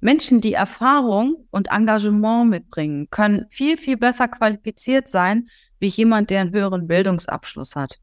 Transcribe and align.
Menschen, 0.00 0.40
die 0.40 0.54
Erfahrung 0.54 1.46
und 1.50 1.70
Engagement 1.70 2.48
mitbringen, 2.50 3.08
können 3.10 3.46
viel, 3.50 3.76
viel 3.76 3.96
besser 3.96 4.28
qualifiziert 4.28 5.08
sein, 5.08 5.48
wie 5.78 5.88
jemand, 5.88 6.30
der 6.30 6.40
einen 6.40 6.52
höheren 6.52 6.86
Bildungsabschluss 6.86 7.76
hat. 7.76 7.98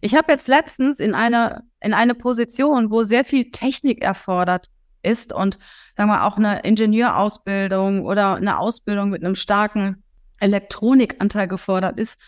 Ich 0.00 0.14
habe 0.14 0.32
jetzt 0.32 0.48
letztens 0.48 0.98
in 0.98 1.14
einer 1.14 1.62
in 1.80 1.94
eine 1.94 2.14
Position, 2.14 2.90
wo 2.90 3.02
sehr 3.02 3.24
viel 3.24 3.50
Technik 3.50 4.02
erfordert 4.02 4.68
ist 5.02 5.32
und 5.32 5.58
sagen 5.96 6.10
wir 6.10 6.24
auch 6.24 6.36
eine 6.36 6.60
Ingenieurausbildung 6.60 8.04
oder 8.06 8.36
eine 8.36 8.58
Ausbildung 8.58 9.10
mit 9.10 9.24
einem 9.24 9.34
starken 9.34 10.02
Elektronikanteil 10.38 11.48
gefordert 11.48 11.98
ist, 11.98 12.18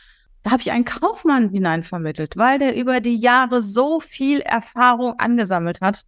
da 0.42 0.50
habe 0.50 0.62
ich 0.62 0.72
einen 0.72 0.84
Kaufmann 0.84 1.50
hineinvermittelt, 1.50 2.36
weil 2.36 2.58
der 2.58 2.76
über 2.76 3.00
die 3.00 3.16
Jahre 3.16 3.62
so 3.62 3.98
viel 3.98 4.40
Erfahrung 4.40 5.18
angesammelt 5.18 5.80
hat. 5.80 6.04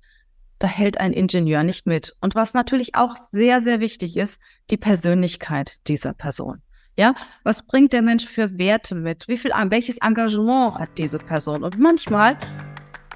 Da 0.58 0.66
hält 0.66 0.98
ein 0.98 1.12
Ingenieur 1.12 1.62
nicht 1.62 1.86
mit. 1.86 2.14
Und 2.20 2.34
was 2.34 2.54
natürlich 2.54 2.94
auch 2.94 3.16
sehr, 3.16 3.60
sehr 3.60 3.80
wichtig 3.80 4.16
ist, 4.16 4.40
die 4.70 4.76
Persönlichkeit 4.76 5.76
dieser 5.86 6.14
Person. 6.14 6.62
Ja, 6.98 7.14
was 7.44 7.62
bringt 7.62 7.92
der 7.92 8.00
Mensch 8.00 8.24
für 8.24 8.58
Werte 8.58 8.94
mit? 8.94 9.28
Wie 9.28 9.36
viel, 9.36 9.50
welches 9.68 9.98
Engagement 9.98 10.76
hat 10.76 10.88
diese 10.96 11.18
Person? 11.18 11.62
Und 11.62 11.78
manchmal 11.78 12.38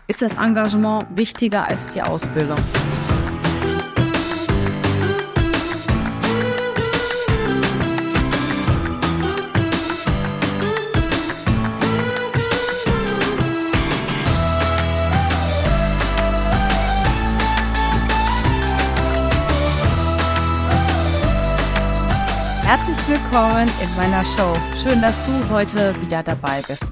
ist 0.07 0.21
das 0.21 0.37
Engagement 0.37 1.07
wichtiger 1.17 1.67
als 1.67 1.89
die 1.89 2.03
Ausbildung. 2.03 2.59
Herzlich 22.71 23.09
willkommen 23.09 23.69
in 23.83 23.97
meiner 23.97 24.25
Show. 24.25 24.55
Schön, 24.81 25.03
dass 25.03 25.27
du 25.27 25.51
heute 25.51 25.93
wieder 26.03 26.23
dabei 26.23 26.63
bist. 26.69 26.87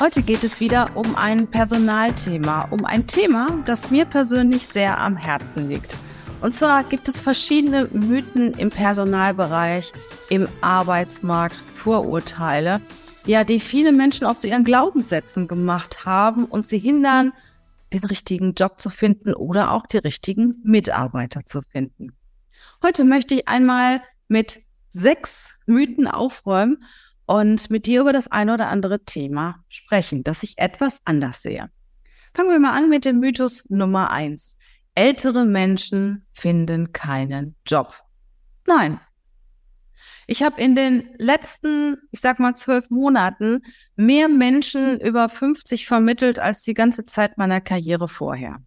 Heute 0.00 0.22
geht 0.22 0.44
es 0.44 0.60
wieder 0.60 0.96
um 0.96 1.16
ein 1.16 1.50
Personalthema, 1.50 2.68
um 2.70 2.84
ein 2.84 3.04
Thema, 3.08 3.48
das 3.64 3.90
mir 3.90 4.04
persönlich 4.04 4.68
sehr 4.68 4.96
am 4.96 5.16
Herzen 5.16 5.70
liegt. 5.70 5.96
Und 6.40 6.54
zwar 6.54 6.84
gibt 6.84 7.08
es 7.08 7.20
verschiedene 7.20 7.88
Mythen 7.88 8.52
im 8.52 8.70
Personalbereich, 8.70 9.92
im 10.28 10.46
Arbeitsmarkt, 10.60 11.56
Vorurteile, 11.56 12.80
ja, 13.26 13.42
die 13.42 13.58
viele 13.58 13.90
Menschen 13.90 14.24
auch 14.24 14.36
zu 14.36 14.46
ihren 14.46 14.62
Glaubenssätzen 14.62 15.48
gemacht 15.48 16.04
haben 16.04 16.44
und 16.44 16.64
sie 16.64 16.78
hindern, 16.78 17.32
den 17.92 18.04
richtigen 18.04 18.54
Job 18.54 18.80
zu 18.80 18.88
finden 18.88 19.34
oder 19.34 19.72
auch 19.72 19.84
die 19.88 19.98
richtigen 19.98 20.60
Mitarbeiter 20.62 21.44
zu 21.44 21.62
finden. 21.62 22.12
Heute 22.84 23.02
möchte 23.02 23.34
ich 23.34 23.48
einmal 23.48 24.00
mit 24.28 24.62
sechs 24.98 25.54
Mythen 25.66 26.06
aufräumen 26.06 26.84
und 27.26 27.70
mit 27.70 27.86
dir 27.86 28.00
über 28.00 28.12
das 28.12 28.28
eine 28.28 28.54
oder 28.54 28.68
andere 28.68 29.04
Thema 29.04 29.64
sprechen, 29.68 30.24
das 30.24 30.42
ich 30.42 30.58
etwas 30.58 31.00
anders 31.04 31.42
sehe. 31.42 31.70
Fangen 32.34 32.50
wir 32.50 32.58
mal 32.58 32.72
an 32.72 32.88
mit 32.88 33.04
dem 33.04 33.20
Mythos 33.20 33.64
Nummer 33.68 34.10
eins. 34.10 34.56
Ältere 34.94 35.44
Menschen 35.44 36.26
finden 36.32 36.92
keinen 36.92 37.54
Job. 37.66 37.94
Nein. 38.66 39.00
Ich 40.26 40.42
habe 40.42 40.60
in 40.60 40.74
den 40.74 41.08
letzten, 41.16 41.96
ich 42.10 42.20
sag 42.20 42.38
mal, 42.38 42.54
zwölf 42.54 42.90
Monaten 42.90 43.62
mehr 43.96 44.28
Menschen 44.28 45.00
über 45.00 45.28
50 45.28 45.86
vermittelt 45.86 46.38
als 46.38 46.62
die 46.62 46.74
ganze 46.74 47.04
Zeit 47.04 47.38
meiner 47.38 47.60
Karriere 47.60 48.08
vorher. 48.08 48.58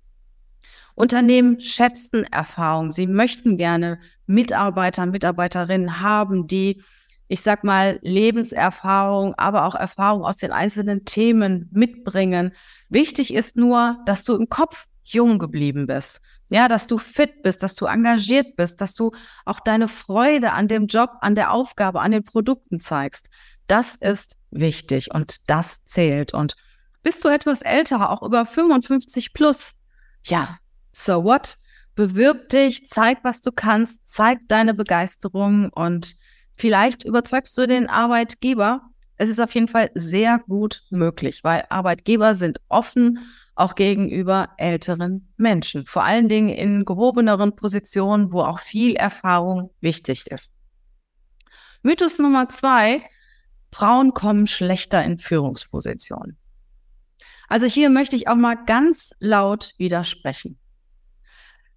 Unternehmen 1.02 1.60
schätzen 1.60 2.26
Erfahrung. 2.26 2.92
Sie 2.92 3.08
möchten 3.08 3.58
gerne 3.58 4.00
Mitarbeiter, 4.28 5.08
Mitarbeiterinnen 5.08 6.00
haben, 6.00 6.46
die, 6.46 6.84
ich 7.28 7.42
sag 7.42 7.64
mal, 7.64 7.98
Lebenserfahrung, 8.04 9.34
aber 9.34 9.66
auch 9.66 9.74
Erfahrung 9.74 10.24
aus 10.24 10.38
den 10.38 10.52
einzelnen 10.52 11.04
Themen 11.04 11.67
mitbringen. 11.72 12.54
Wichtig 12.90 13.34
ist 13.34 13.58
nur, 13.58 13.98
dass 14.06 14.23
du 14.26 14.36
im 14.36 14.48
Kopf 14.48 14.86
jung 15.04 15.40
geblieben 15.40 15.88
bist. 15.88 16.22
Ja, 16.50 16.67
dass 16.67 16.86
du 16.86 17.00
fit 17.00 17.42
bist, 17.42 17.64
dass 17.64 17.73
du 17.73 17.88
engagiert 17.88 18.56
bist, 18.56 18.80
dass 18.80 18.94
du 18.94 19.10
auch 19.44 19.60
deine 19.60 19.88
Freude 19.88 20.52
an 20.52 20.67
dem 20.67 20.86
Job, 20.86 21.10
an 21.22 21.34
der 21.34 21.52
Aufgabe, 21.52 22.02
an 22.02 22.11
den 22.11 22.23
Produkten 22.23 22.80
zeigst. 22.80 23.28
Das 23.66 23.95
ist 23.95 24.38
wichtig 24.52 25.11
und 25.11 25.50
das 25.50 25.84
zählt. 25.86 26.36
Und 26.36 26.56
bist 27.02 27.26
du 27.26 27.30
etwas 27.30 27.64
älter, 27.64 28.11
auch 28.11 28.22
über 28.22 28.45
55 28.45 29.34
plus, 29.34 29.73
ja, 30.26 30.60
so 30.92 31.24
what? 31.24 31.58
Bewirb 31.96 32.50
dich, 32.50 32.88
zeig, 32.88 33.20
was 33.24 33.42
du 33.42 33.52
kannst, 33.52 34.10
zeig 34.10 34.40
deine 34.48 34.74
Begeisterung 34.74 35.70
und 35.74 36.16
vielleicht 36.56 37.04
überzeugst 37.04 37.58
du 37.58 37.68
den 37.68 37.90
Arbeitgeber. 37.90 38.82
Es 39.18 39.30
ist 39.30 39.40
auf 39.40 39.54
jeden 39.54 39.68
Fall 39.68 39.92
sehr 39.94 40.40
gut 40.40 40.84
möglich, 40.90 41.44
weil 41.44 41.66
Arbeitgeber 41.70 42.34
sind 42.34 42.60
offen 42.70 43.20
auch 43.56 43.76
gegenüber 43.76 44.50
älteren 44.58 45.32
Menschen, 45.38 45.86
vor 45.86 46.04
allen 46.04 46.30
Dingen 46.30 46.50
in 46.50 46.86
gehobeneren 46.86 47.56
Positionen, 47.56 48.32
wo 48.32 48.42
auch 48.42 48.60
viel 48.60 48.96
Erfahrung 48.96 49.72
wichtig 49.82 50.28
ist. 50.28 50.54
Mythos 51.84 52.18
Nummer 52.20 52.50
zwei, 52.50 53.04
Frauen 53.72 54.14
kommen 54.14 54.48
schlechter 54.48 55.04
in 55.04 55.20
Führungspositionen. 55.20 56.38
Also 57.48 57.68
hier 57.68 57.90
möchte 57.90 58.16
ich 58.16 58.28
auch 58.28 58.36
mal 58.36 58.56
ganz 58.66 59.14
laut 59.20 59.73
widersprechen. 59.78 60.58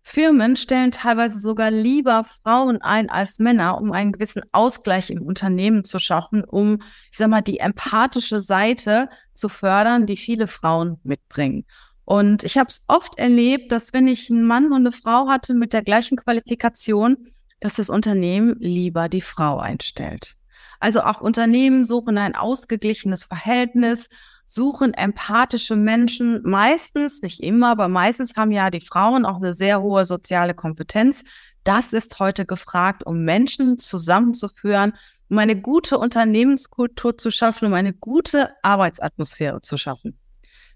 Firmen 0.06 0.54
stellen 0.56 0.92
teilweise 0.92 1.40
sogar 1.40 1.70
lieber 1.70 2.24
Frauen 2.24 2.80
ein 2.82 3.08
als 3.08 3.38
Männer, 3.38 3.80
um 3.80 3.90
einen 3.90 4.12
gewissen 4.12 4.42
Ausgleich 4.52 5.10
im 5.10 5.22
Unternehmen 5.22 5.82
zu 5.82 5.98
schaffen, 5.98 6.44
um, 6.44 6.82
ich 7.10 7.16
sag 7.16 7.28
mal, 7.30 7.40
die 7.40 7.58
empathische 7.58 8.42
Seite 8.42 9.08
zu 9.32 9.48
fördern, 9.48 10.06
die 10.06 10.18
viele 10.18 10.46
Frauen 10.46 11.00
mitbringen. 11.04 11.64
Und 12.04 12.44
ich 12.44 12.58
habe 12.58 12.68
es 12.68 12.84
oft 12.86 13.18
erlebt, 13.18 13.72
dass 13.72 13.94
wenn 13.94 14.06
ich 14.06 14.30
einen 14.30 14.44
Mann 14.44 14.66
und 14.66 14.74
eine 14.74 14.92
Frau 14.92 15.26
hatte 15.28 15.54
mit 15.54 15.72
der 15.72 15.82
gleichen 15.82 16.18
Qualifikation, 16.18 17.28
dass 17.60 17.76
das 17.76 17.88
Unternehmen 17.88 18.56
lieber 18.58 19.08
die 19.08 19.22
Frau 19.22 19.58
einstellt. 19.58 20.36
Also 20.80 21.00
auch 21.00 21.22
Unternehmen 21.22 21.84
suchen 21.84 22.18
ein 22.18 22.36
ausgeglichenes 22.36 23.24
Verhältnis 23.24 24.10
suchen 24.46 24.94
empathische 24.94 25.76
Menschen 25.76 26.42
meistens, 26.44 27.22
nicht 27.22 27.40
immer, 27.40 27.70
aber 27.70 27.88
meistens 27.88 28.36
haben 28.36 28.52
ja 28.52 28.70
die 28.70 28.80
Frauen 28.80 29.24
auch 29.24 29.36
eine 29.36 29.52
sehr 29.52 29.82
hohe 29.82 30.04
soziale 30.04 30.54
Kompetenz. 30.54 31.24
Das 31.64 31.92
ist 31.92 32.18
heute 32.18 32.44
gefragt, 32.44 33.04
um 33.06 33.24
Menschen 33.24 33.78
zusammenzuführen, 33.78 34.92
um 35.30 35.38
eine 35.38 35.60
gute 35.60 35.98
Unternehmenskultur 35.98 37.16
zu 37.16 37.30
schaffen, 37.30 37.66
um 37.66 37.74
eine 37.74 37.94
gute 37.94 38.50
Arbeitsatmosphäre 38.62 39.62
zu 39.62 39.76
schaffen. 39.76 40.18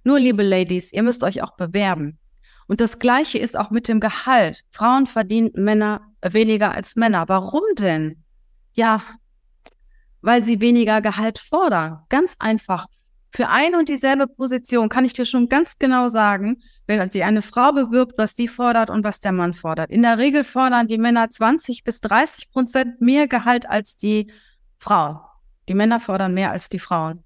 Nur, 0.05 0.19
liebe 0.19 0.43
Ladies, 0.43 0.93
ihr 0.93 1.03
müsst 1.03 1.23
euch 1.23 1.43
auch 1.43 1.57
bewerben. 1.57 2.19
Und 2.67 2.81
das 2.81 2.99
Gleiche 2.99 3.39
ist 3.39 3.57
auch 3.57 3.71
mit 3.71 3.89
dem 3.89 4.01
Gehalt. 4.01 4.65
Frauen 4.71 5.07
verdienen 5.07 5.51
Männer 5.55 6.03
weniger 6.23 6.73
als 6.73 6.97
Männer. 6.97 7.29
Warum 7.29 7.63
denn? 7.79 8.23
Ja, 8.75 9.03
weil 10.21 10.45
sie 10.45 10.61
weniger 10.61 11.01
Gehalt 11.01 11.39
fordern. 11.39 12.05
Ganz 12.09 12.37
einfach. 12.39 12.87
Für 13.31 13.49
eine 13.49 13.79
und 13.79 13.89
dieselbe 13.89 14.27
Position 14.27 14.89
kann 14.89 15.05
ich 15.05 15.13
dir 15.13 15.27
schon 15.27 15.49
ganz 15.49 15.79
genau 15.79 16.09
sagen, 16.09 16.63
wenn 16.87 17.11
sich 17.11 17.23
eine 17.23 17.43
Frau 17.43 17.73
bewirbt, 17.73 18.15
was 18.17 18.35
die 18.35 18.49
fordert 18.49 18.89
und 18.89 19.05
was 19.05 19.21
der 19.21 19.33
Mann 19.33 19.53
fordert. 19.55 19.91
In 19.91 20.03
der 20.03 20.19
Regel 20.19 20.45
fordern 20.45 20.89
die 20.89 20.99
Männer 20.99 21.29
20 21.29 21.85
bis 21.85 22.01
30 22.01 22.51
Prozent 22.51 23.01
mehr 23.01 23.29
Gehalt 23.29 23.69
als 23.69 23.97
die 23.97 24.33
Frau. 24.79 25.21
Die 25.69 25.75
Männer 25.75 26.01
fordern 26.01 26.33
mehr 26.33 26.51
als 26.51 26.71
die 26.71 26.79
Frauen. 26.79 27.23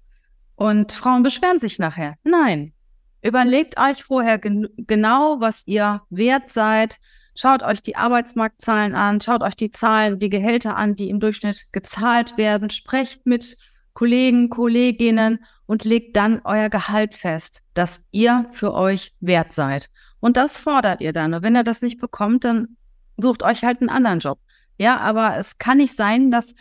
Und 0.55 0.91
Frauen 0.91 1.23
beschweren 1.23 1.59
sich 1.59 1.79
nachher. 1.79 2.15
Nein. 2.23 2.73
Überlegt 3.21 3.79
euch 3.79 4.03
vorher 4.03 4.37
gen 4.37 4.67
genau, 4.75 5.39
was 5.39 5.65
ihr 5.65 6.01
wert 6.09 6.49
seid. 6.49 6.97
Schaut 7.35 7.63
euch 7.63 7.81
die 7.81 7.95
Arbeitsmarktzahlen 7.95 8.93
an, 8.93 9.21
schaut 9.21 9.41
euch 9.41 9.55
die 9.55 9.71
Zahlen, 9.71 10.19
die 10.19 10.29
Gehälter 10.29 10.75
an, 10.75 10.95
die 10.95 11.09
im 11.09 11.21
Durchschnitt 11.21 11.67
gezahlt 11.71 12.37
werden. 12.37 12.69
Sprecht 12.69 13.25
mit 13.25 13.57
Kollegen, 13.93 14.49
Kolleginnen 14.49 15.45
und 15.65 15.83
legt 15.83 16.15
dann 16.15 16.41
euer 16.43 16.69
Gehalt 16.69 17.15
fest, 17.15 17.61
dass 17.73 18.05
ihr 18.11 18.47
für 18.51 18.73
euch 18.73 19.13
wert 19.19 19.53
seid. 19.53 19.89
Und 20.19 20.37
das 20.37 20.57
fordert 20.57 21.01
ihr 21.01 21.13
dann. 21.13 21.33
Und 21.33 21.43
wenn 21.43 21.55
ihr 21.55 21.63
das 21.63 21.81
nicht 21.81 21.99
bekommt, 21.99 22.43
dann 22.43 22.77
sucht 23.17 23.43
euch 23.43 23.63
halt 23.63 23.81
einen 23.81 23.89
anderen 23.89 24.19
Job. 24.19 24.39
Ja, 24.77 24.97
aber 24.97 25.37
es 25.37 25.57
kann 25.57 25.77
nicht 25.77 25.95
sein, 25.95 26.31
dass, 26.31 26.55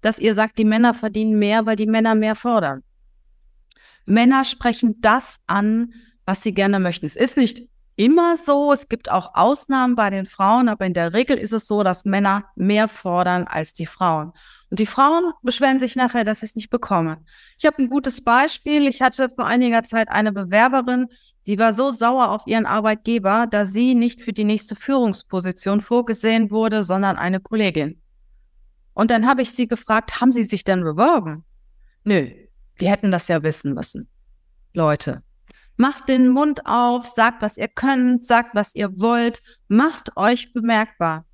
dass 0.00 0.18
ihr 0.18 0.34
sagt, 0.34 0.58
die 0.58 0.64
Männer 0.64 0.94
verdienen 0.94 1.38
mehr, 1.38 1.66
weil 1.66 1.76
die 1.76 1.86
Männer 1.86 2.14
mehr 2.14 2.34
fordern. 2.34 2.82
Männer 4.06 4.44
sprechen 4.44 5.00
das 5.00 5.40
an, 5.46 5.92
was 6.24 6.42
sie 6.42 6.54
gerne 6.54 6.80
möchten. 6.80 7.06
Es 7.06 7.16
ist 7.16 7.36
nicht 7.36 7.62
immer 8.00 8.38
so. 8.38 8.72
Es 8.72 8.88
gibt 8.88 9.10
auch 9.10 9.34
Ausnahmen 9.34 9.94
bei 9.94 10.08
den 10.08 10.24
Frauen, 10.24 10.70
aber 10.70 10.86
in 10.86 10.94
der 10.94 11.12
Regel 11.12 11.36
ist 11.36 11.52
es 11.52 11.66
so, 11.66 11.82
dass 11.82 12.06
Männer 12.06 12.46
mehr 12.56 12.88
fordern 12.88 13.44
als 13.44 13.74
die 13.74 13.84
Frauen. 13.84 14.32
Und 14.70 14.78
die 14.78 14.86
Frauen 14.86 15.34
beschweren 15.42 15.78
sich 15.78 15.96
nachher, 15.96 16.24
dass 16.24 16.40
sie 16.40 16.46
es 16.46 16.56
nicht 16.56 16.70
bekommen. 16.70 17.26
Ich 17.58 17.66
habe 17.66 17.76
ein 17.82 17.90
gutes 17.90 18.24
Beispiel. 18.24 18.88
Ich 18.88 19.02
hatte 19.02 19.28
vor 19.28 19.46
einiger 19.46 19.82
Zeit 19.82 20.08
eine 20.08 20.32
Bewerberin, 20.32 21.08
die 21.46 21.58
war 21.58 21.74
so 21.74 21.90
sauer 21.90 22.30
auf 22.30 22.46
ihren 22.46 22.64
Arbeitgeber, 22.64 23.46
da 23.50 23.66
sie 23.66 23.94
nicht 23.94 24.22
für 24.22 24.32
die 24.32 24.44
nächste 24.44 24.76
Führungsposition 24.76 25.82
vorgesehen 25.82 26.50
wurde, 26.50 26.84
sondern 26.84 27.16
eine 27.16 27.40
Kollegin. 27.40 28.00
Und 28.94 29.10
dann 29.10 29.26
habe 29.26 29.42
ich 29.42 29.52
sie 29.52 29.68
gefragt, 29.68 30.20
haben 30.20 30.30
Sie 30.30 30.44
sich 30.44 30.64
denn 30.64 30.84
beworben? 30.84 31.44
Nö, 32.04 32.30
die 32.80 32.88
hätten 32.88 33.10
das 33.10 33.28
ja 33.28 33.42
wissen 33.42 33.74
müssen. 33.74 34.08
Leute, 34.72 35.22
macht 35.80 36.10
den 36.10 36.28
Mund 36.28 36.66
auf, 36.66 37.06
sagt, 37.06 37.40
was 37.40 37.56
ihr 37.56 37.66
könnt, 37.66 38.26
sagt, 38.26 38.54
was 38.54 38.74
ihr 38.74 39.00
wollt, 39.00 39.42
macht 39.66 40.14
euch 40.14 40.52
bemerkbar. 40.52 41.24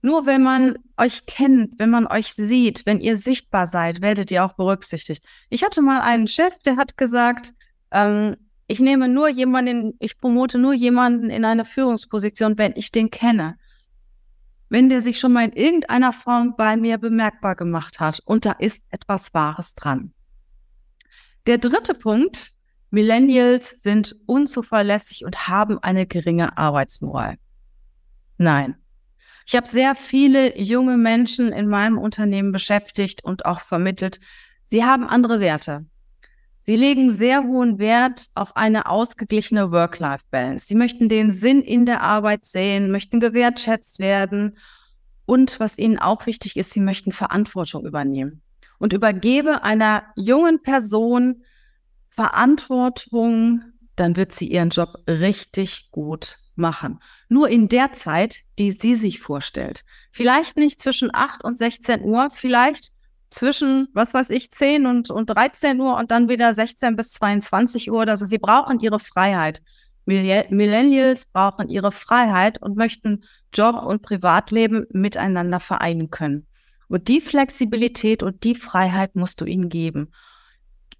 Nur 0.00 0.24
wenn 0.24 0.42
man 0.42 0.78
euch 0.96 1.26
kennt, 1.26 1.78
wenn 1.78 1.90
man 1.90 2.06
euch 2.06 2.32
sieht, 2.32 2.86
wenn 2.86 3.00
ihr 3.00 3.18
sichtbar 3.18 3.66
seid, 3.66 4.00
werdet 4.00 4.30
ihr 4.30 4.44
auch 4.44 4.54
berücksichtigt. 4.54 5.22
Ich 5.50 5.62
hatte 5.62 5.82
mal 5.82 6.00
einen 6.00 6.26
Chef, 6.26 6.58
der 6.64 6.76
hat 6.76 6.96
gesagt, 6.96 7.52
ähm, 7.90 8.36
ich 8.66 8.80
nehme 8.80 9.08
nur 9.08 9.28
jemanden, 9.28 9.94
ich 9.98 10.18
promote 10.18 10.56
nur 10.56 10.72
jemanden 10.72 11.28
in 11.28 11.44
eine 11.44 11.66
Führungsposition, 11.66 12.56
wenn 12.56 12.72
ich 12.76 12.92
den 12.92 13.10
kenne. 13.10 13.58
Wenn 14.70 14.88
der 14.88 15.02
sich 15.02 15.20
schon 15.20 15.34
mal 15.34 15.44
in 15.44 15.52
irgendeiner 15.52 16.14
Form 16.14 16.54
bei 16.56 16.78
mir 16.78 16.96
bemerkbar 16.96 17.54
gemacht 17.54 18.00
hat 18.00 18.22
und 18.24 18.46
da 18.46 18.52
ist 18.52 18.82
etwas 18.88 19.34
Wahres 19.34 19.74
dran. 19.74 20.14
Der 21.46 21.58
dritte 21.58 21.92
Punkt, 21.92 22.55
Millennials 22.96 23.82
sind 23.82 24.16
unzuverlässig 24.24 25.26
und 25.26 25.48
haben 25.48 25.78
eine 25.82 26.06
geringe 26.06 26.56
Arbeitsmoral. 26.56 27.36
Nein. 28.38 28.76
Ich 29.44 29.54
habe 29.54 29.68
sehr 29.68 29.94
viele 29.94 30.58
junge 30.58 30.96
Menschen 30.96 31.52
in 31.52 31.68
meinem 31.68 31.98
Unternehmen 31.98 32.52
beschäftigt 32.52 33.22
und 33.22 33.44
auch 33.44 33.60
vermittelt. 33.60 34.18
Sie 34.64 34.82
haben 34.82 35.04
andere 35.04 35.40
Werte. 35.40 35.84
Sie 36.62 36.74
legen 36.74 37.10
sehr 37.10 37.42
hohen 37.42 37.78
Wert 37.78 38.28
auf 38.34 38.56
eine 38.56 38.86
ausgeglichene 38.86 39.70
Work-Life-Balance. 39.72 40.64
Sie 40.64 40.74
möchten 40.74 41.10
den 41.10 41.30
Sinn 41.30 41.60
in 41.60 41.84
der 41.84 42.00
Arbeit 42.00 42.46
sehen, 42.46 42.90
möchten 42.90 43.20
gewertschätzt 43.20 43.98
werden 43.98 44.56
und 45.26 45.60
was 45.60 45.76
ihnen 45.76 45.98
auch 45.98 46.24
wichtig 46.24 46.56
ist, 46.56 46.72
sie 46.72 46.80
möchten 46.80 47.12
Verantwortung 47.12 47.84
übernehmen. 47.84 48.40
Und 48.78 48.94
übergebe 48.94 49.62
einer 49.64 50.04
jungen 50.16 50.62
Person 50.62 51.42
Verantwortung, 52.16 53.62
dann 53.94 54.16
wird 54.16 54.32
sie 54.32 54.48
ihren 54.48 54.70
Job 54.70 54.94
richtig 55.08 55.90
gut 55.90 56.38
machen. 56.54 57.00
Nur 57.28 57.48
in 57.48 57.68
der 57.68 57.92
Zeit, 57.92 58.40
die 58.58 58.72
sie 58.72 58.94
sich 58.94 59.20
vorstellt. 59.20 59.84
Vielleicht 60.12 60.56
nicht 60.56 60.80
zwischen 60.80 61.14
8 61.14 61.44
und 61.44 61.58
16 61.58 62.02
Uhr, 62.02 62.30
vielleicht 62.30 62.92
zwischen, 63.30 63.88
was 63.92 64.14
weiß 64.14 64.30
ich, 64.30 64.50
10 64.50 64.86
und, 64.86 65.10
und 65.10 65.26
13 65.26 65.78
Uhr 65.78 65.96
und 65.96 66.10
dann 66.10 66.28
wieder 66.28 66.54
16 66.54 66.96
bis 66.96 67.12
22 67.12 67.90
Uhr. 67.90 68.08
Also 68.08 68.24
sie 68.24 68.38
brauchen 68.38 68.80
ihre 68.80 68.98
Freiheit. 68.98 69.62
Millennials 70.06 71.24
brauchen 71.26 71.68
ihre 71.68 71.90
Freiheit 71.90 72.62
und 72.62 72.76
möchten 72.76 73.24
Job 73.52 73.82
und 73.84 74.02
Privatleben 74.02 74.86
miteinander 74.90 75.58
vereinen 75.60 76.10
können. 76.10 76.46
Und 76.88 77.08
die 77.08 77.20
Flexibilität 77.20 78.22
und 78.22 78.44
die 78.44 78.54
Freiheit 78.54 79.16
musst 79.16 79.40
du 79.40 79.44
ihnen 79.44 79.68
geben. 79.68 80.12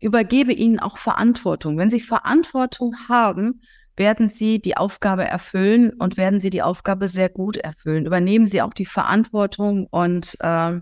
Übergebe 0.01 0.53
ihnen 0.53 0.79
auch 0.79 0.99
Verantwortung. 0.99 1.79
Wenn 1.79 1.91
sie 1.91 2.01
Verantwortung 2.01 2.95
haben, 3.09 3.63
werden 3.97 4.29
sie 4.29 4.61
die 4.61 4.77
Aufgabe 4.77 5.25
erfüllen 5.25 5.93
und 5.99 6.17
werden 6.17 6.41
sie 6.41 6.51
die 6.51 6.63
Aufgabe 6.63 7.09
sehr 7.09 7.31
gut 7.31 7.57
erfüllen. 7.57 8.07
Übernehmen 8.07 8.47
sie 8.47 8.61
auch 8.63 8.75
die 8.75 8.87
Verantwortung 8.87 9.87
und 9.87 10.37
äh, 10.41 10.81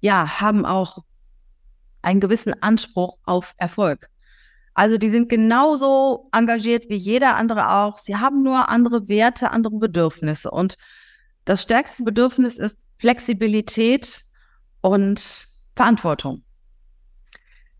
ja, 0.00 0.40
haben 0.40 0.64
auch 0.64 1.04
einen 2.02 2.20
gewissen 2.20 2.54
Anspruch 2.62 3.18
auf 3.24 3.54
Erfolg. 3.58 4.08
Also 4.72 4.98
die 4.98 5.10
sind 5.10 5.28
genauso 5.28 6.28
engagiert 6.32 6.88
wie 6.88 6.96
jeder 6.96 7.36
andere 7.36 7.70
auch. 7.70 7.96
Sie 7.96 8.16
haben 8.16 8.42
nur 8.42 8.68
andere 8.68 9.08
Werte, 9.08 9.50
andere 9.50 9.76
Bedürfnisse. 9.78 10.50
Und 10.50 10.76
das 11.44 11.62
stärkste 11.62 12.04
Bedürfnis 12.04 12.58
ist 12.58 12.84
Flexibilität 12.98 14.22
und 14.82 15.46
Verantwortung. 15.74 16.45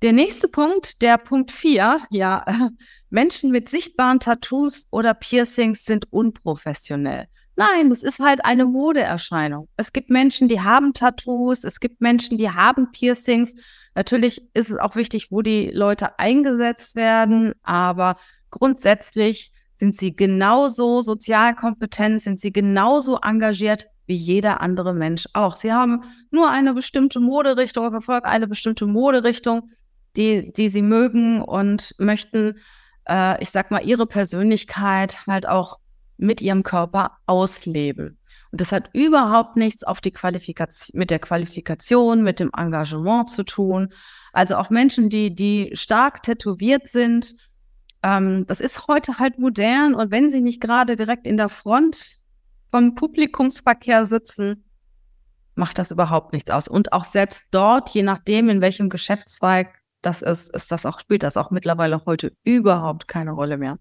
Der 0.06 0.12
nächste 0.12 0.46
Punkt, 0.46 1.02
der 1.02 1.18
Punkt 1.18 1.50
4, 1.50 1.98
ja, 2.10 2.44
Menschen 3.10 3.50
mit 3.50 3.68
sichtbaren 3.68 4.20
Tattoos 4.20 4.86
oder 4.92 5.14
Piercings 5.14 5.84
sind 5.84 6.12
unprofessionell. 6.12 7.26
Nein, 7.56 7.90
das 7.90 8.04
ist 8.04 8.20
halt 8.20 8.44
eine 8.44 8.66
Modeerscheinung. 8.66 9.68
Es 9.76 9.92
gibt 9.92 10.08
Menschen, 10.08 10.46
die 10.46 10.60
haben 10.60 10.92
Tattoos, 10.92 11.64
es 11.64 11.80
gibt 11.80 12.00
Menschen, 12.00 12.38
die 12.38 12.48
haben 12.48 12.92
Piercings. 12.92 13.52
Natürlich 13.96 14.48
ist 14.54 14.70
es 14.70 14.76
auch 14.76 14.94
wichtig, 14.94 15.32
wo 15.32 15.42
die 15.42 15.72
Leute 15.72 16.20
eingesetzt 16.20 16.94
werden, 16.94 17.54
aber 17.64 18.14
grundsätzlich 18.52 19.50
sind 19.74 19.96
sie 19.96 20.14
genauso 20.14 21.02
sozial 21.02 21.56
kompetent, 21.56 22.22
sind 22.22 22.38
sie 22.38 22.52
genauso 22.52 23.18
engagiert 23.24 23.88
wie 24.06 24.14
jeder 24.14 24.60
andere 24.60 24.94
Mensch 24.94 25.26
auch. 25.32 25.56
Sie 25.56 25.72
haben 25.72 26.04
nur 26.30 26.48
eine 26.48 26.74
bestimmte 26.74 27.18
Moderichtung, 27.18 27.90
verfolgen 27.90 28.26
eine 28.26 28.46
bestimmte 28.46 28.86
Moderichtung, 28.86 29.68
die, 30.16 30.52
die 30.52 30.68
sie 30.68 30.82
mögen 30.82 31.42
und 31.42 31.94
möchten, 31.98 32.58
äh, 33.08 33.42
ich 33.42 33.50
sag 33.50 33.70
mal, 33.70 33.84
ihre 33.84 34.06
Persönlichkeit 34.06 35.26
halt 35.26 35.48
auch 35.48 35.78
mit 36.16 36.40
ihrem 36.40 36.62
Körper 36.62 37.18
ausleben. 37.26 38.18
Und 38.52 38.60
das 38.60 38.72
hat 38.72 38.90
überhaupt 38.94 39.56
nichts 39.56 39.84
auf 39.84 40.00
die 40.00 40.12
Qualifikation, 40.12 40.98
mit 40.98 41.10
der 41.10 41.18
Qualifikation, 41.18 42.22
mit 42.22 42.40
dem 42.40 42.50
Engagement 42.56 43.30
zu 43.30 43.44
tun. 43.44 43.92
Also 44.32 44.56
auch 44.56 44.70
Menschen, 44.70 45.10
die, 45.10 45.34
die 45.34 45.70
stark 45.74 46.22
tätowiert 46.22 46.88
sind, 46.88 47.34
ähm, 48.02 48.46
das 48.46 48.60
ist 48.60 48.86
heute 48.88 49.18
halt 49.18 49.38
modern. 49.38 49.94
Und 49.94 50.10
wenn 50.10 50.30
sie 50.30 50.40
nicht 50.40 50.60
gerade 50.60 50.96
direkt 50.96 51.26
in 51.26 51.36
der 51.36 51.48
Front 51.48 52.18
vom 52.70 52.94
Publikumsverkehr 52.94 54.06
sitzen, 54.06 54.64
macht 55.54 55.78
das 55.78 55.90
überhaupt 55.90 56.32
nichts 56.32 56.50
aus. 56.50 56.68
Und 56.68 56.92
auch 56.92 57.04
selbst 57.04 57.48
dort, 57.50 57.90
je 57.90 58.02
nachdem, 58.02 58.48
in 58.48 58.60
welchem 58.60 58.90
Geschäftszweig 58.90 59.74
das 60.06 60.22
ist, 60.22 60.54
ist 60.54 60.70
das 60.70 60.86
auch, 60.86 61.00
spielt 61.00 61.24
das 61.24 61.36
auch 61.36 61.50
mittlerweile 61.50 62.02
heute 62.06 62.32
überhaupt 62.44 63.08
keine 63.08 63.32
Rolle 63.32 63.58
mehr. 63.58 63.78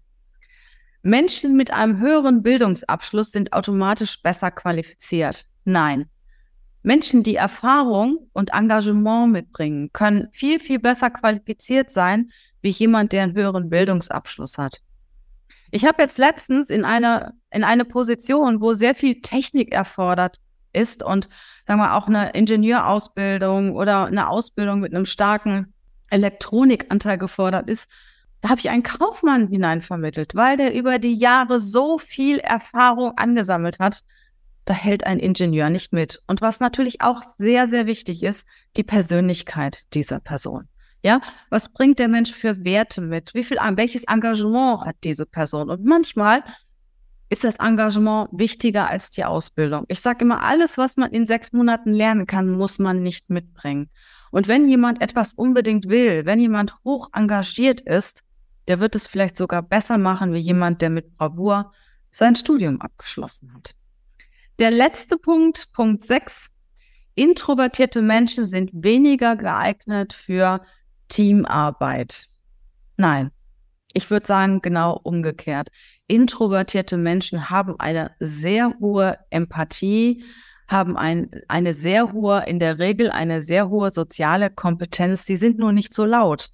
Menschen 1.02 1.56
mit 1.56 1.72
einem 1.72 2.00
höheren 2.00 2.42
Bildungsabschluss 2.42 3.30
sind 3.30 3.52
automatisch 3.52 4.20
besser 4.22 4.50
qualifiziert. 4.50 5.46
Nein. 5.64 6.10
Menschen, 6.82 7.22
die 7.22 7.36
Erfahrung 7.36 8.28
und 8.32 8.52
Engagement 8.52 9.32
mitbringen, 9.32 9.92
können 9.92 10.28
viel, 10.32 10.58
viel 10.58 10.80
besser 10.80 11.10
qualifiziert 11.10 11.90
sein, 11.90 12.30
wie 12.60 12.70
jemand, 12.70 13.12
der 13.12 13.22
einen 13.22 13.34
höheren 13.34 13.70
Bildungsabschluss 13.70 14.58
hat. 14.58 14.80
Ich 15.70 15.84
habe 15.84 16.02
jetzt 16.02 16.18
letztens 16.18 16.70
in 16.70 16.84
eine, 16.84 17.34
in 17.50 17.62
eine 17.62 17.84
Position, 17.84 18.60
wo 18.60 18.72
sehr 18.72 18.96
viel 18.96 19.20
Technik 19.20 19.72
erfordert 19.72 20.40
ist 20.72 21.04
und 21.04 21.28
sagen 21.66 21.80
wir 21.80 21.94
auch 21.94 22.08
eine 22.08 22.30
Ingenieurausbildung 22.30 23.76
oder 23.76 24.06
eine 24.06 24.28
Ausbildung 24.28 24.80
mit 24.80 24.94
einem 24.94 25.06
starken 25.06 25.72
Elektronikanteil 26.10 27.18
gefordert 27.18 27.68
ist, 27.68 27.88
da 28.40 28.50
habe 28.50 28.60
ich 28.60 28.70
einen 28.70 28.82
Kaufmann 28.82 29.48
hineinvermittelt, 29.48 30.34
weil 30.34 30.56
der 30.56 30.74
über 30.74 30.98
die 30.98 31.14
Jahre 31.14 31.58
so 31.58 31.98
viel 31.98 32.38
Erfahrung 32.38 33.12
angesammelt 33.16 33.78
hat. 33.78 34.02
Da 34.66 34.74
hält 34.74 35.04
ein 35.04 35.18
Ingenieur 35.18 35.70
nicht 35.70 35.92
mit. 35.92 36.22
Und 36.26 36.42
was 36.42 36.60
natürlich 36.60 37.00
auch 37.00 37.22
sehr, 37.22 37.68
sehr 37.68 37.86
wichtig 37.86 38.22
ist, 38.22 38.46
die 38.76 38.82
Persönlichkeit 38.82 39.84
dieser 39.94 40.20
Person. 40.20 40.68
Ja, 41.02 41.20
was 41.50 41.68
bringt 41.68 41.98
der 41.98 42.08
Mensch 42.08 42.32
für 42.32 42.64
Werte 42.64 43.00
mit? 43.00 43.32
Wie 43.32 43.44
viel, 43.44 43.58
welches 43.58 44.04
Engagement 44.04 44.80
hat 44.80 44.96
diese 45.04 45.24
Person? 45.24 45.70
Und 45.70 45.84
manchmal 45.84 46.42
ist 47.28 47.44
das 47.44 47.56
Engagement 47.56 48.28
wichtiger 48.32 48.88
als 48.88 49.10
die 49.10 49.24
Ausbildung. 49.24 49.84
Ich 49.88 50.00
sage 50.00 50.24
immer, 50.24 50.42
alles, 50.42 50.78
was 50.78 50.96
man 50.96 51.10
in 51.10 51.26
sechs 51.26 51.52
Monaten 51.52 51.92
lernen 51.92 52.26
kann, 52.26 52.50
muss 52.50 52.78
man 52.78 53.02
nicht 53.02 53.30
mitbringen. 53.30 53.90
Und 54.30 54.48
wenn 54.48 54.68
jemand 54.68 55.02
etwas 55.02 55.34
unbedingt 55.34 55.88
will, 55.88 56.24
wenn 56.24 56.38
jemand 56.38 56.76
hoch 56.84 57.08
engagiert 57.12 57.80
ist, 57.80 58.22
der 58.68 58.80
wird 58.80 58.94
es 58.94 59.06
vielleicht 59.06 59.36
sogar 59.36 59.62
besser 59.62 59.98
machen 59.98 60.32
wie 60.32 60.38
jemand, 60.38 60.82
der 60.82 60.90
mit 60.90 61.16
Bravour 61.16 61.72
sein 62.10 62.36
Studium 62.36 62.80
abgeschlossen 62.80 63.52
hat. 63.54 63.74
Der 64.58 64.70
letzte 64.70 65.18
Punkt, 65.18 65.72
Punkt 65.72 66.04
6. 66.04 66.50
Introvertierte 67.14 68.02
Menschen 68.02 68.46
sind 68.46 68.70
weniger 68.72 69.36
geeignet 69.36 70.12
für 70.12 70.60
Teamarbeit. 71.08 72.26
Nein, 72.96 73.30
ich 73.92 74.10
würde 74.10 74.26
sagen 74.26 74.60
genau 74.60 75.00
umgekehrt. 75.02 75.68
Introvertierte 76.08 76.96
Menschen 76.96 77.50
haben 77.50 77.80
eine 77.80 78.12
sehr 78.20 78.74
hohe 78.80 79.18
Empathie, 79.30 80.24
haben 80.68 80.96
ein, 80.96 81.30
eine 81.48 81.74
sehr 81.74 82.12
hohe, 82.12 82.44
in 82.46 82.60
der 82.60 82.78
Regel 82.78 83.10
eine 83.10 83.42
sehr 83.42 83.68
hohe 83.68 83.90
soziale 83.90 84.50
Kompetenz. 84.50 85.24
Sie 85.24 85.36
sind 85.36 85.58
nur 85.58 85.72
nicht 85.72 85.94
so 85.94 86.04
laut. 86.04 86.50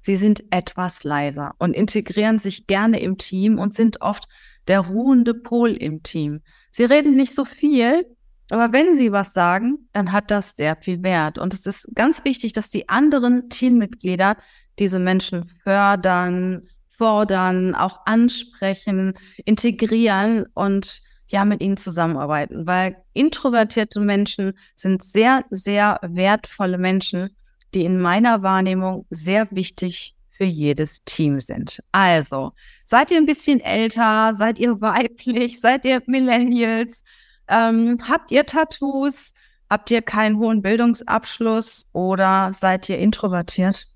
Sie 0.00 0.16
sind 0.16 0.44
etwas 0.50 1.04
leiser 1.04 1.54
und 1.58 1.74
integrieren 1.74 2.38
sich 2.38 2.66
gerne 2.66 3.00
im 3.00 3.18
Team 3.18 3.58
und 3.58 3.74
sind 3.74 4.00
oft 4.00 4.24
der 4.66 4.80
ruhende 4.80 5.34
Pol 5.34 5.72
im 5.72 6.02
Team. 6.02 6.40
Sie 6.70 6.84
reden 6.84 7.16
nicht 7.16 7.34
so 7.34 7.44
viel, 7.44 8.04
aber 8.50 8.72
wenn 8.72 8.96
sie 8.96 9.12
was 9.12 9.32
sagen, 9.32 9.88
dann 9.92 10.12
hat 10.12 10.30
das 10.30 10.56
sehr 10.56 10.76
viel 10.76 11.02
Wert. 11.02 11.38
Und 11.38 11.52
es 11.52 11.66
ist 11.66 11.88
ganz 11.94 12.24
wichtig, 12.24 12.52
dass 12.52 12.70
die 12.70 12.88
anderen 12.88 13.50
Teammitglieder 13.50 14.36
diese 14.78 14.98
Menschen 14.98 15.50
fördern, 15.62 16.68
fordern, 16.98 17.74
auch 17.74 18.00
ansprechen, 18.04 19.14
integrieren 19.44 20.46
und 20.54 21.00
ja, 21.28 21.44
mit 21.44 21.62
ihnen 21.62 21.76
zusammenarbeiten, 21.76 22.66
weil 22.66 22.96
introvertierte 23.12 24.00
Menschen 24.00 24.54
sind 24.74 25.04
sehr, 25.04 25.44
sehr 25.50 26.00
wertvolle 26.02 26.78
Menschen, 26.78 27.30
die 27.74 27.84
in 27.84 28.00
meiner 28.00 28.42
Wahrnehmung 28.42 29.06
sehr 29.10 29.46
wichtig 29.50 30.14
für 30.30 30.44
jedes 30.44 31.04
Team 31.04 31.40
sind. 31.40 31.82
Also, 31.92 32.52
seid 32.86 33.10
ihr 33.10 33.18
ein 33.18 33.26
bisschen 33.26 33.60
älter, 33.60 34.32
seid 34.34 34.58
ihr 34.58 34.80
weiblich, 34.80 35.60
seid 35.60 35.84
ihr 35.84 36.02
Millennials, 36.06 37.04
ähm, 37.48 37.98
habt 38.08 38.30
ihr 38.30 38.46
Tattoos, 38.46 39.34
habt 39.68 39.90
ihr 39.90 40.00
keinen 40.00 40.38
hohen 40.38 40.62
Bildungsabschluss 40.62 41.90
oder 41.92 42.52
seid 42.54 42.88
ihr 42.88 42.98
introvertiert? 42.98 43.86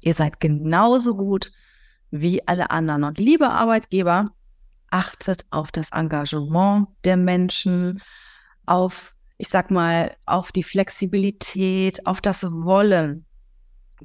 Ihr 0.00 0.14
seid 0.14 0.40
genauso 0.40 1.16
gut 1.16 1.52
wie 2.10 2.46
alle 2.46 2.70
anderen. 2.70 3.04
Und 3.04 3.18
liebe 3.18 3.48
Arbeitgeber, 3.48 4.30
achtet 4.90 5.44
auf 5.50 5.72
das 5.72 5.90
Engagement 5.90 6.88
der 7.04 7.16
Menschen, 7.16 8.02
auf, 8.66 9.14
ich 9.38 9.48
sag 9.48 9.70
mal, 9.70 10.14
auf 10.26 10.52
die 10.52 10.62
Flexibilität, 10.62 12.06
auf 12.06 12.20
das 12.20 12.44
Wollen. 12.44 13.26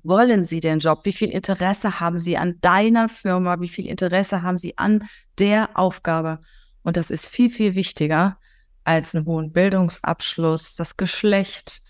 Wollen 0.03 0.46
Sie 0.46 0.60
den 0.60 0.79
Job? 0.79 1.01
Wie 1.03 1.13
viel 1.13 1.29
Interesse 1.29 2.00
haben 2.00 2.20
Sie 2.20 2.38
an 2.38 2.58
deiner 2.62 3.10
Firma? 3.10 3.60
Wie 3.60 3.67
viel 3.67 3.88
Interesse 3.88 4.41
haben 4.41 4.58
Sie 4.58 4.77
an 4.77 5.08
der 5.38 5.70
Aufgabe? 5.77 6.39
Und 6.84 6.98
das 6.98 7.12
ist 7.12 7.25
viel, 7.27 7.50
viel 7.50 7.75
wichtiger 7.75 8.38
als 8.84 9.13
einen 9.13 9.25
hohen 9.25 9.51
Bildungsabschluss, 9.51 10.75
das 10.75 10.98
Geschlecht 10.98 11.81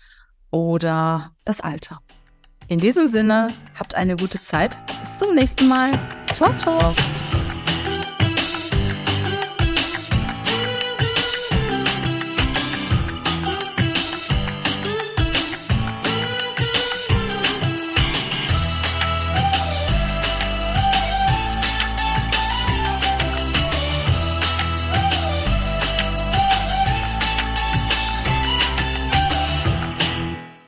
oder 0.50 1.34
das 1.44 1.60
Alter. 1.60 2.02
In 2.72 2.78
diesem 2.78 3.06
Sinne, 3.06 3.48
habt 3.78 3.94
eine 3.94 4.16
gute 4.16 4.42
Zeit. 4.42 4.78
Bis 5.02 5.18
zum 5.18 5.34
nächsten 5.34 5.68
Mal. 5.68 5.90
Ciao, 6.32 6.56
ciao. 6.56 6.94